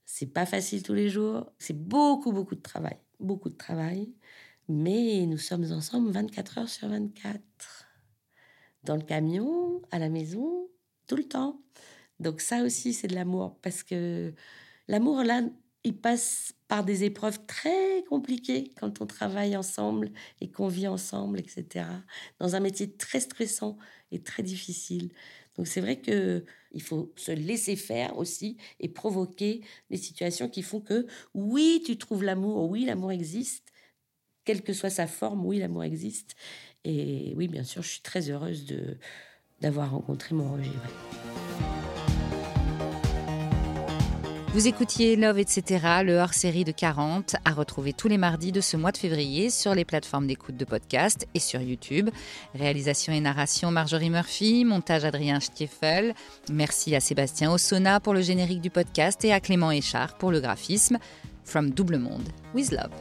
C'est 0.05 0.27
pas 0.27 0.45
facile 0.45 0.83
tous 0.83 0.93
les 0.93 1.09
jours. 1.09 1.51
C'est 1.59 1.77
beaucoup, 1.77 2.31
beaucoup 2.31 2.55
de 2.55 2.61
travail. 2.61 2.97
Beaucoup 3.19 3.49
de 3.49 3.55
travail. 3.55 4.13
Mais 4.67 5.25
nous 5.25 5.37
sommes 5.37 5.71
ensemble 5.71 6.11
24 6.11 6.57
heures 6.57 6.69
sur 6.69 6.87
24. 6.89 7.41
Dans 8.83 8.95
le 8.95 9.03
camion, 9.03 9.81
à 9.91 9.99
la 9.99 10.09
maison, 10.09 10.67
tout 11.07 11.15
le 11.15 11.23
temps. 11.23 11.61
Donc 12.19 12.41
ça 12.41 12.63
aussi, 12.63 12.93
c'est 12.93 13.07
de 13.07 13.15
l'amour. 13.15 13.57
Parce 13.61 13.83
que 13.83 14.33
l'amour, 14.87 15.23
là, 15.23 15.41
il 15.83 15.97
passe 15.97 16.53
par 16.67 16.83
des 16.83 17.03
épreuves 17.03 17.45
très 17.45 18.03
compliquées 18.09 18.71
quand 18.79 19.01
on 19.01 19.05
travaille 19.05 19.55
ensemble 19.57 20.11
et 20.41 20.49
qu'on 20.49 20.67
vit 20.67 20.87
ensemble, 20.87 21.39
etc. 21.39 21.85
Dans 22.39 22.55
un 22.55 22.59
métier 22.59 22.91
très 22.91 23.19
stressant 23.19 23.77
et 24.11 24.21
très 24.21 24.43
difficile. 24.43 25.11
Donc 25.57 25.67
c'est 25.67 25.81
vrai 25.81 25.99
que 25.99 26.45
il 26.73 26.81
faut 26.81 27.13
se 27.15 27.31
laisser 27.31 27.75
faire 27.75 28.17
aussi 28.17 28.57
et 28.79 28.89
provoquer 28.89 29.61
des 29.89 29.97
situations 29.97 30.49
qui 30.49 30.61
font 30.61 30.81
que 30.81 31.05
oui, 31.33 31.81
tu 31.85 31.97
trouves 31.97 32.23
l'amour, 32.23 32.69
oui, 32.69 32.85
l'amour 32.85 33.11
existe, 33.11 33.71
quelle 34.45 34.61
que 34.61 34.73
soit 34.73 34.89
sa 34.89 35.07
forme, 35.07 35.45
oui, 35.45 35.59
l'amour 35.59 35.83
existe. 35.83 36.35
Et 36.83 37.33
oui, 37.37 37.47
bien 37.47 37.63
sûr, 37.63 37.81
je 37.81 37.89
suis 37.89 38.01
très 38.01 38.29
heureuse 38.29 38.65
de 38.65 38.97
d'avoir 39.61 39.91
rencontré 39.91 40.35
mon 40.35 40.49
Roger. 40.49 40.71
Vous 44.53 44.67
écoutiez 44.67 45.15
Love, 45.15 45.39
etc., 45.39 46.03
le 46.05 46.17
hors-série 46.17 46.63
de 46.63 46.71
40, 46.71 47.37
à 47.43 47.53
retrouver 47.53 47.91
tous 47.91 48.07
les 48.07 48.19
mardis 48.19 48.51
de 48.51 48.61
ce 48.61 48.77
mois 48.77 48.91
de 48.91 48.97
février 48.97 49.49
sur 49.49 49.73
les 49.73 49.83
plateformes 49.83 50.27
d'écoute 50.27 50.55
de 50.55 50.63
podcast 50.63 51.27
et 51.33 51.39
sur 51.39 51.59
YouTube. 51.59 52.11
Réalisation 52.53 53.13
et 53.13 53.19
narration 53.19 53.71
Marjorie 53.71 54.11
Murphy, 54.11 54.63
montage 54.63 55.05
Adrien 55.05 55.39
Stiefel. 55.39 56.13
Merci 56.51 56.95
à 56.95 56.99
Sébastien 56.99 57.51
Ossona 57.51 57.99
pour 57.99 58.13
le 58.13 58.21
générique 58.21 58.61
du 58.61 58.69
podcast 58.69 59.25
et 59.25 59.33
à 59.33 59.39
Clément 59.39 59.71
Échard 59.71 60.19
pour 60.19 60.29
le 60.29 60.39
graphisme. 60.39 60.99
From 61.43 61.71
Double 61.71 61.97
Monde, 61.97 62.29
with 62.53 62.69
Love. 62.69 62.91